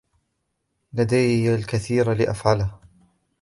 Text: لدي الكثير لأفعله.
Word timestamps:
لدي 0.93 1.55
الكثير 1.55 2.13
لأفعله. 2.13 2.79